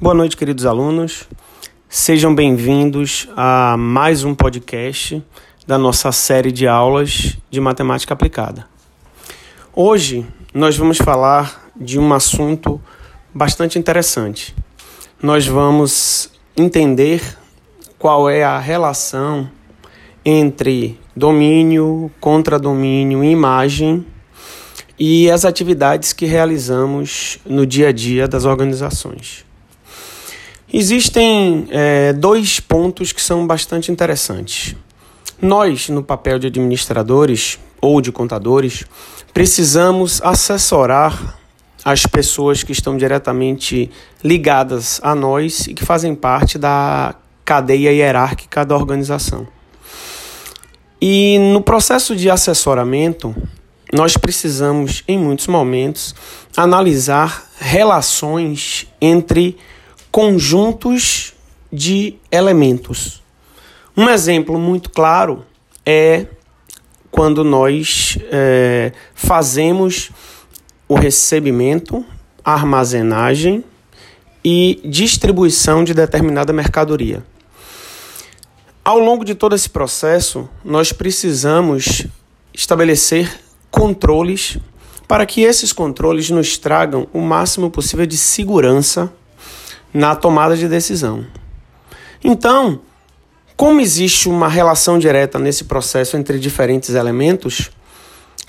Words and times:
Boa 0.00 0.14
noite, 0.14 0.36
queridos 0.36 0.64
alunos. 0.64 1.24
Sejam 1.88 2.32
bem-vindos 2.32 3.28
a 3.36 3.74
mais 3.76 4.22
um 4.22 4.32
podcast 4.32 5.20
da 5.66 5.76
nossa 5.76 6.12
série 6.12 6.52
de 6.52 6.68
aulas 6.68 7.36
de 7.50 7.60
matemática 7.60 8.14
aplicada. 8.14 8.64
Hoje 9.74 10.24
nós 10.54 10.76
vamos 10.76 10.98
falar 10.98 11.68
de 11.74 11.98
um 11.98 12.14
assunto 12.14 12.80
bastante 13.34 13.76
interessante. 13.76 14.54
Nós 15.20 15.48
vamos 15.48 16.30
entender 16.56 17.20
qual 17.98 18.30
é 18.30 18.44
a 18.44 18.56
relação 18.56 19.50
entre 20.24 20.96
domínio, 21.16 22.08
contradomínio 22.20 23.24
e 23.24 23.32
imagem 23.32 24.06
e 24.96 25.28
as 25.28 25.44
atividades 25.44 26.12
que 26.12 26.24
realizamos 26.24 27.40
no 27.44 27.66
dia 27.66 27.88
a 27.88 27.92
dia 27.92 28.28
das 28.28 28.44
organizações. 28.44 29.47
Existem 30.72 31.66
é, 31.70 32.12
dois 32.12 32.60
pontos 32.60 33.10
que 33.10 33.22
são 33.22 33.46
bastante 33.46 33.90
interessantes. 33.90 34.76
Nós, 35.40 35.88
no 35.88 36.02
papel 36.02 36.38
de 36.38 36.48
administradores 36.48 37.58
ou 37.80 38.00
de 38.00 38.12
contadores, 38.12 38.84
precisamos 39.32 40.20
assessorar 40.22 41.38
as 41.84 42.04
pessoas 42.04 42.62
que 42.62 42.72
estão 42.72 42.98
diretamente 42.98 43.90
ligadas 44.22 45.00
a 45.02 45.14
nós 45.14 45.66
e 45.66 45.74
que 45.74 45.86
fazem 45.86 46.14
parte 46.14 46.58
da 46.58 47.14
cadeia 47.44 47.90
hierárquica 47.90 48.62
da 48.62 48.76
organização. 48.76 49.48
E 51.00 51.38
no 51.52 51.62
processo 51.62 52.14
de 52.14 52.28
assessoramento, 52.28 53.34
nós 53.90 54.18
precisamos, 54.18 55.02
em 55.08 55.16
muitos 55.16 55.46
momentos, 55.46 56.14
analisar 56.54 57.48
relações 57.58 58.86
entre 59.00 59.56
conjuntos 60.18 61.32
de 61.72 62.16
elementos. 62.28 63.22
Um 63.96 64.10
exemplo 64.10 64.58
muito 64.58 64.90
claro 64.90 65.46
é 65.86 66.26
quando 67.08 67.44
nós 67.44 68.18
é, 68.32 68.90
fazemos 69.14 70.10
o 70.88 70.96
recebimento, 70.96 72.04
armazenagem 72.44 73.62
e 74.44 74.80
distribuição 74.84 75.84
de 75.84 75.94
determinada 75.94 76.52
mercadoria. 76.52 77.24
Ao 78.84 78.98
longo 78.98 79.24
de 79.24 79.36
todo 79.36 79.54
esse 79.54 79.70
processo, 79.70 80.48
nós 80.64 80.92
precisamos 80.92 82.08
estabelecer 82.52 83.38
controles 83.70 84.58
para 85.06 85.24
que 85.24 85.42
esses 85.42 85.72
controles 85.72 86.28
nos 86.28 86.58
tragam 86.58 87.06
o 87.12 87.20
máximo 87.20 87.70
possível 87.70 88.04
de 88.04 88.16
segurança 88.16 89.12
na 89.92 90.14
tomada 90.14 90.56
de 90.56 90.68
decisão. 90.68 91.26
Então, 92.22 92.80
como 93.56 93.80
existe 93.80 94.28
uma 94.28 94.48
relação 94.48 94.98
direta 94.98 95.38
nesse 95.38 95.64
processo 95.64 96.16
entre 96.16 96.38
diferentes 96.38 96.94
elementos, 96.94 97.70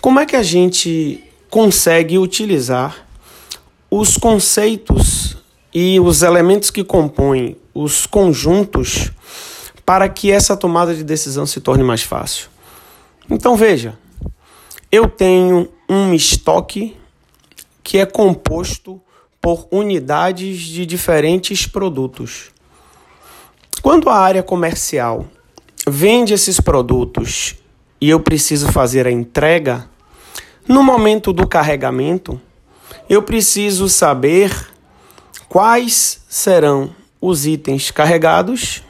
como 0.01 0.19
é 0.19 0.25
que 0.25 0.35
a 0.35 0.43
gente 0.43 1.23
consegue 1.49 2.17
utilizar 2.17 3.07
os 3.89 4.17
conceitos 4.17 5.37
e 5.73 5.99
os 5.99 6.21
elementos 6.21 6.69
que 6.69 6.83
compõem 6.83 7.57
os 7.73 8.05
conjuntos 8.05 9.11
para 9.85 10.07
que 10.07 10.31
essa 10.31 10.55
tomada 10.55 10.93
de 10.93 11.03
decisão 11.03 11.45
se 11.45 11.59
torne 11.59 11.83
mais 11.83 12.03
fácil? 12.03 12.49
Então 13.29 13.55
veja, 13.55 13.97
eu 14.91 15.07
tenho 15.07 15.69
um 15.89 16.13
estoque 16.13 16.95
que 17.83 17.97
é 17.97 18.05
composto 18.05 19.01
por 19.41 19.67
unidades 19.71 20.59
de 20.61 20.85
diferentes 20.85 21.65
produtos. 21.65 22.51
Quando 23.81 24.09
a 24.09 24.15
área 24.15 24.43
comercial 24.43 25.25
vende 25.87 26.33
esses 26.33 26.59
produtos 26.59 27.55
e 28.01 28.09
eu 28.09 28.19
preciso 28.19 28.71
fazer 28.71 29.07
a 29.07 29.11
entrega, 29.11 29.89
no 30.67 30.83
momento 30.83 31.33
do 31.33 31.47
carregamento, 31.47 32.39
eu 33.09 33.23
preciso 33.23 33.89
saber 33.89 34.51
quais 35.47 36.21
serão 36.29 36.93
os 37.19 37.45
itens 37.45 37.89
carregados 37.91 38.83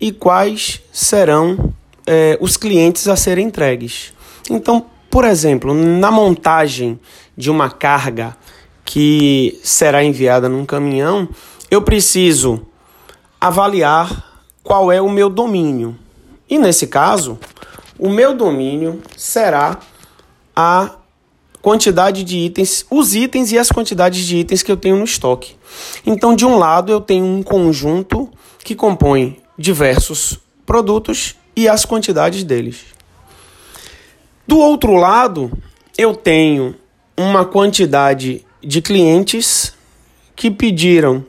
e 0.00 0.10
quais 0.10 0.80
serão 0.92 1.74
é, 2.06 2.38
os 2.40 2.56
clientes 2.56 3.06
a 3.08 3.16
serem 3.16 3.46
entregues. 3.46 4.12
Então, 4.48 4.86
por 5.10 5.24
exemplo, 5.24 5.74
na 5.74 6.10
montagem 6.10 6.98
de 7.36 7.50
uma 7.50 7.70
carga 7.70 8.36
que 8.90 9.56
será 9.62 10.02
enviada 10.02 10.48
num 10.48 10.66
caminhão, 10.66 11.28
eu 11.70 11.80
preciso 11.80 12.66
avaliar 13.40 14.42
qual 14.64 14.90
é 14.90 15.00
o 15.00 15.08
meu 15.08 15.30
domínio. 15.30 15.96
E 16.48 16.58
nesse 16.58 16.88
caso, 16.88 17.38
o 17.96 18.10
meu 18.10 18.34
domínio 18.34 19.00
será 19.16 19.78
a 20.56 20.96
quantidade 21.62 22.24
de 22.24 22.36
itens, 22.36 22.84
os 22.90 23.14
itens 23.14 23.52
e 23.52 23.58
as 23.60 23.70
quantidades 23.70 24.26
de 24.26 24.38
itens 24.38 24.60
que 24.60 24.72
eu 24.72 24.76
tenho 24.76 24.96
no 24.96 25.04
estoque. 25.04 25.54
Então, 26.04 26.34
de 26.34 26.44
um 26.44 26.58
lado, 26.58 26.90
eu 26.90 27.00
tenho 27.00 27.24
um 27.24 27.44
conjunto 27.44 28.28
que 28.58 28.74
compõe 28.74 29.40
diversos 29.56 30.40
produtos 30.66 31.36
e 31.54 31.68
as 31.68 31.84
quantidades 31.84 32.42
deles. 32.42 32.86
Do 34.48 34.58
outro 34.58 34.96
lado, 34.96 35.48
eu 35.96 36.12
tenho 36.12 36.74
uma 37.16 37.44
quantidade 37.44 38.44
de 38.62 38.80
clientes 38.80 39.72
que 40.36 40.50
pediram 40.50 41.24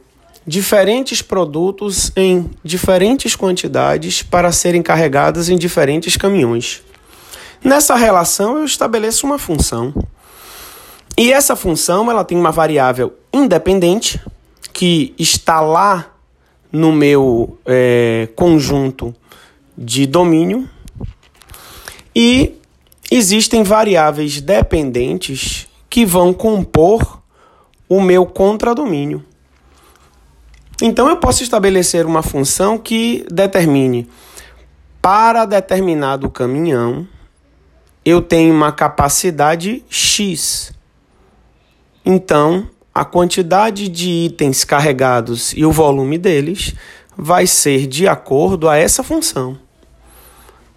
diferentes 0.45 1.21
produtos 1.21 2.11
em 2.15 2.49
diferentes 2.63 3.35
quantidades 3.35 4.23
para 4.23 4.51
serem 4.51 4.81
carregadas 4.81 5.49
em 5.49 5.57
diferentes 5.57 6.17
caminhões. 6.17 6.81
Nessa 7.63 7.95
relação 7.95 8.57
eu 8.57 8.65
estabeleço 8.65 9.25
uma 9.25 9.37
função. 9.37 9.93
E 11.17 11.31
essa 11.31 11.55
função 11.55 12.09
ela 12.09 12.23
tem 12.23 12.37
uma 12.37 12.51
variável 12.51 13.13
independente 13.31 14.19
que 14.73 15.13
está 15.19 15.61
lá 15.61 16.11
no 16.71 16.91
meu 16.91 17.59
é, 17.65 18.29
conjunto 18.35 19.13
de 19.77 20.07
domínio 20.07 20.67
e 22.15 22.55
existem 23.11 23.61
variáveis 23.61 24.41
dependentes 24.41 25.67
que 25.89 26.05
vão 26.05 26.33
compor 26.33 27.20
o 27.91 27.99
meu 27.99 28.25
contradomínio. 28.25 29.21
Então 30.81 31.09
eu 31.09 31.17
posso 31.17 31.43
estabelecer 31.43 32.05
uma 32.05 32.23
função 32.23 32.77
que 32.77 33.25
determine 33.29 34.07
para 35.01 35.43
determinado 35.43 36.29
caminhão 36.29 37.05
eu 38.05 38.21
tenho 38.21 38.53
uma 38.53 38.71
capacidade 38.71 39.83
X. 39.89 40.71
Então, 42.05 42.65
a 42.95 43.03
quantidade 43.03 43.89
de 43.89 44.09
itens 44.09 44.63
carregados 44.63 45.51
e 45.51 45.65
o 45.65 45.71
volume 45.71 46.17
deles 46.17 46.73
vai 47.17 47.45
ser 47.45 47.87
de 47.87 48.07
acordo 48.07 48.69
a 48.69 48.77
essa 48.77 49.03
função. 49.03 49.59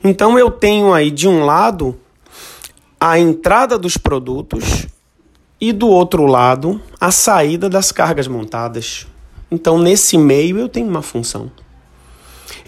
Então 0.02 0.36
eu 0.36 0.50
tenho 0.50 0.92
aí 0.92 1.12
de 1.12 1.28
um 1.28 1.44
lado 1.44 1.96
a 2.98 3.20
entrada 3.20 3.78
dos 3.78 3.96
produtos 3.96 4.88
e 5.68 5.72
do 5.72 5.88
outro 5.88 6.26
lado 6.26 6.78
a 7.00 7.10
saída 7.10 7.70
das 7.70 7.90
cargas 7.90 8.28
montadas. 8.28 9.06
Então, 9.50 9.78
nesse 9.78 10.18
meio, 10.18 10.58
eu 10.58 10.68
tenho 10.68 10.86
uma 10.86 11.00
função. 11.00 11.50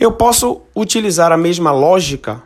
Eu 0.00 0.12
posso 0.12 0.62
utilizar 0.74 1.30
a 1.30 1.36
mesma 1.36 1.70
lógica, 1.72 2.42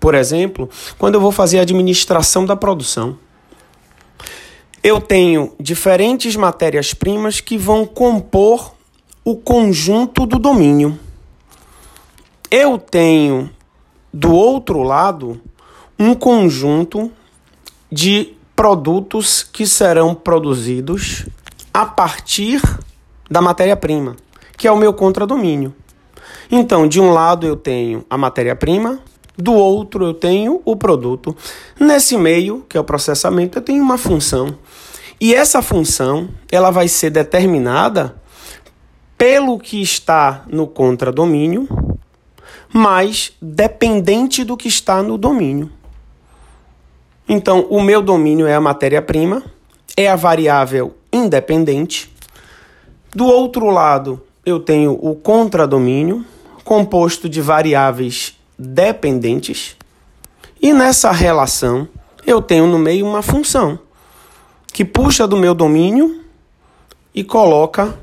por 0.00 0.16
exemplo, 0.16 0.68
quando 0.98 1.14
eu 1.14 1.20
vou 1.20 1.30
fazer 1.30 1.60
a 1.60 1.62
administração 1.62 2.44
da 2.44 2.56
produção. 2.56 3.16
Eu 4.82 5.00
tenho 5.00 5.54
diferentes 5.60 6.34
matérias-primas 6.34 7.40
que 7.40 7.56
vão 7.56 7.86
compor 7.86 8.74
o 9.24 9.36
conjunto 9.36 10.26
do 10.26 10.40
domínio. 10.40 10.98
Eu 12.50 12.76
tenho, 12.76 13.48
do 14.12 14.32
outro 14.32 14.82
lado, 14.82 15.40
um 15.96 16.12
conjunto 16.12 17.12
de 17.92 18.34
produtos 18.60 19.42
que 19.42 19.66
serão 19.66 20.14
produzidos 20.14 21.24
a 21.72 21.86
partir 21.86 22.60
da 23.30 23.40
matéria-prima, 23.40 24.16
que 24.54 24.68
é 24.68 24.70
o 24.70 24.76
meu 24.76 24.92
contradomínio. 24.92 25.74
Então, 26.50 26.86
de 26.86 27.00
um 27.00 27.10
lado 27.10 27.46
eu 27.46 27.56
tenho 27.56 28.04
a 28.10 28.18
matéria-prima, 28.18 29.00
do 29.34 29.54
outro 29.54 30.04
eu 30.04 30.12
tenho 30.12 30.60
o 30.62 30.76
produto. 30.76 31.34
Nesse 31.80 32.18
meio, 32.18 32.62
que 32.68 32.76
é 32.76 32.80
o 32.80 32.84
processamento, 32.84 33.56
eu 33.56 33.62
tenho 33.62 33.82
uma 33.82 33.96
função. 33.96 34.54
E 35.18 35.34
essa 35.34 35.62
função, 35.62 36.28
ela 36.52 36.70
vai 36.70 36.86
ser 36.86 37.08
determinada 37.08 38.14
pelo 39.16 39.58
que 39.58 39.80
está 39.80 40.44
no 40.46 40.66
contradomínio, 40.66 41.66
mas 42.70 43.32
dependente 43.40 44.44
do 44.44 44.54
que 44.54 44.68
está 44.68 45.02
no 45.02 45.16
domínio. 45.16 45.79
Então, 47.32 47.64
o 47.70 47.80
meu 47.80 48.02
domínio 48.02 48.44
é 48.48 48.56
a 48.56 48.60
matéria-prima, 48.60 49.44
é 49.96 50.08
a 50.08 50.16
variável 50.16 50.96
independente. 51.12 52.12
Do 53.14 53.24
outro 53.24 53.70
lado, 53.70 54.20
eu 54.44 54.58
tenho 54.58 54.98
o 55.00 55.14
contradomínio, 55.14 56.26
composto 56.64 57.28
de 57.28 57.40
variáveis 57.40 58.36
dependentes, 58.58 59.76
e 60.60 60.72
nessa 60.72 61.12
relação 61.12 61.86
eu 62.26 62.42
tenho 62.42 62.66
no 62.66 62.80
meio 62.80 63.06
uma 63.06 63.22
função 63.22 63.78
que 64.72 64.84
puxa 64.84 65.24
do 65.24 65.36
meu 65.36 65.54
domínio 65.54 66.24
e 67.14 67.22
coloca 67.22 67.96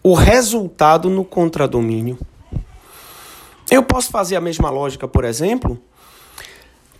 o 0.00 0.14
resultado 0.14 1.10
no 1.10 1.24
contradomínio. 1.24 2.16
Eu 3.68 3.82
posso 3.82 4.12
fazer 4.12 4.36
a 4.36 4.40
mesma 4.40 4.70
lógica, 4.70 5.08
por 5.08 5.24
exemplo, 5.24 5.76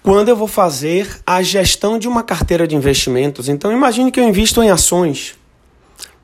quando 0.02 0.28
eu 0.28 0.36
vou 0.36 0.48
fazer 0.48 1.20
a 1.26 1.42
gestão 1.42 1.98
de 1.98 2.08
uma 2.08 2.22
carteira 2.22 2.66
de 2.66 2.74
investimentos. 2.74 3.48
Então, 3.48 3.72
imagine 3.72 4.10
que 4.10 4.18
eu 4.18 4.28
invisto 4.28 4.62
em 4.62 4.70
ações. 4.70 5.34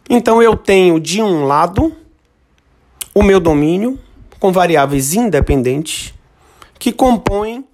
Então, 0.09 0.43
eu 0.43 0.57
tenho 0.57 0.99
de 0.99 1.21
um 1.21 1.45
lado 1.45 1.95
o 3.15 3.23
meu 3.23 3.41
domínio 3.41 3.99
com 4.39 4.53
variáveis 4.53 5.15
independentes 5.15 6.13
que 6.79 6.93
compõem 6.93 7.65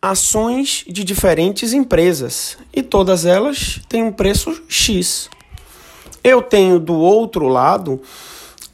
ações 0.00 0.84
de 0.86 1.02
diferentes 1.02 1.72
empresas 1.72 2.58
e 2.72 2.82
todas 2.82 3.24
elas 3.24 3.80
têm 3.88 4.02
um 4.02 4.12
preço 4.12 4.62
X. 4.68 5.30
Eu 6.22 6.42
tenho 6.42 6.78
do 6.78 6.94
outro 6.94 7.48
lado 7.48 8.00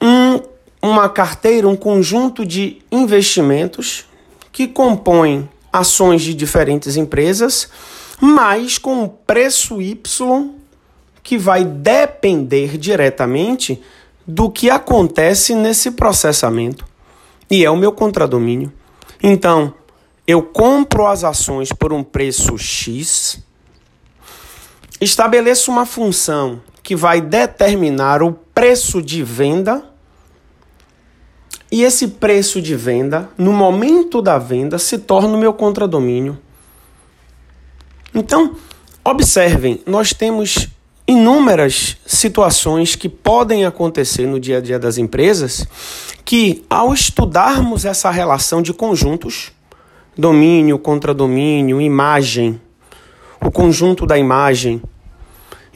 um, 0.01 0.41
uma 0.83 1.09
carteira, 1.09 1.69
um 1.69 1.77
conjunto 1.77 2.45
de 2.45 2.79
investimentos 2.91 4.05
que 4.51 4.67
compõem 4.67 5.49
ações 5.73 6.23
de 6.23 6.35
diferentes 6.35 6.97
empresas, 6.97 7.69
mas 8.21 8.79
com 8.79 9.05
um 9.05 9.09
preço 9.09 9.81
Y 9.81 10.55
que 11.23 11.39
vai 11.39 11.65
depender 11.65 12.77
diretamente 12.77 13.81
do 14.27 14.51
que 14.51 14.71
acontece 14.71 15.55
nesse 15.55 15.93
processamento. 15.93 16.85
E 17.51 17.65
é 17.65 17.71
o 17.71 17.77
meu 17.77 17.93
contradomínio. 17.93 18.73
Então, 19.23 19.75
eu 20.27 20.43
compro 20.43 21.07
as 21.07 21.25
ações 21.25 21.73
por 21.73 21.93
um 21.93 22.05
preço 22.05 22.57
X, 22.57 23.41
estabeleço 25.01 25.71
uma 25.71 25.85
função 25.85 26.61
que 26.83 26.95
vai 26.95 27.21
determinar 27.21 28.23
o 28.23 28.33
preço 28.33 29.03
de 29.03 29.23
venda. 29.23 29.90
E 31.71 31.83
esse 31.83 32.09
preço 32.09 32.61
de 32.61 32.75
venda, 32.75 33.29
no 33.39 33.53
momento 33.53 34.21
da 34.21 34.39
venda, 34.39 34.79
se 34.79 34.99
torna 34.99 35.35
o 35.35 35.39
meu 35.39 35.53
contradomínio. 35.53 36.39
Então, 38.13 38.57
observem, 39.05 39.81
nós 39.87 40.13
temos 40.13 40.69
inúmeras 41.07 41.97
situações 42.07 42.95
que 42.95 43.09
podem 43.09 43.65
acontecer 43.65 44.27
no 44.27 44.39
dia 44.39 44.59
a 44.59 44.61
dia 44.61 44.79
das 44.79 44.99
empresas 44.99 45.67
que, 46.25 46.65
ao 46.69 46.93
estudarmos 46.93 47.85
essa 47.85 48.11
relação 48.11 48.63
de 48.63 48.73
conjuntos, 48.73 49.53
domínio, 50.17 50.79
contradomínio, 50.79 51.81
imagem, 51.81 52.61
o 53.45 53.51
conjunto 53.51 54.07
da 54.07 54.19
imagem. 54.19 54.83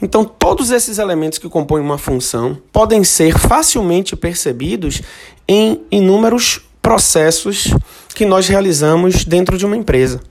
Então, 0.05 0.23
todos 0.23 0.69
esses 0.69 0.99
elementos 0.99 1.39
que 1.39 1.49
compõem 1.49 1.81
uma 1.81 1.97
função 1.97 2.61
podem 2.71 3.03
ser 3.03 3.39
facilmente 3.39 4.15
percebidos 4.15 5.01
em 5.47 5.81
inúmeros 5.89 6.61
processos 6.79 7.73
que 8.13 8.23
nós 8.23 8.47
realizamos 8.47 9.25
dentro 9.25 9.57
de 9.57 9.65
uma 9.65 9.75
empresa. 9.75 10.21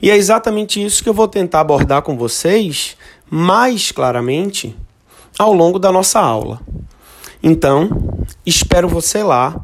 E 0.00 0.12
é 0.12 0.16
exatamente 0.16 0.80
isso 0.80 1.02
que 1.02 1.08
eu 1.08 1.12
vou 1.12 1.26
tentar 1.26 1.58
abordar 1.58 2.02
com 2.02 2.16
vocês 2.16 2.96
mais 3.28 3.90
claramente 3.90 4.76
ao 5.36 5.52
longo 5.52 5.80
da 5.80 5.90
nossa 5.90 6.20
aula. 6.20 6.60
Então, 7.42 7.90
espero 8.46 8.88
você 8.88 9.24
lá 9.24 9.56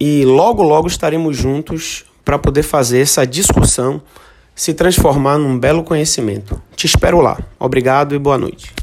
e 0.00 0.24
logo, 0.24 0.64
logo 0.64 0.88
estaremos 0.88 1.36
juntos 1.36 2.04
para 2.24 2.36
poder 2.36 2.64
fazer 2.64 2.98
essa 2.98 3.24
discussão 3.24 4.02
se 4.58 4.74
transformar 4.74 5.38
num 5.38 5.56
belo 5.56 5.84
conhecimento. 5.84 6.60
Te 6.74 6.84
espero 6.84 7.20
lá. 7.20 7.38
Obrigado 7.60 8.12
e 8.12 8.18
boa 8.18 8.36
noite. 8.36 8.77